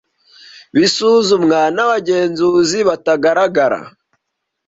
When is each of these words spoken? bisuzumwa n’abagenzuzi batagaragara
bisuzumwa 0.75 1.59
n’abagenzuzi 1.75 2.79
batagaragara 2.87 3.79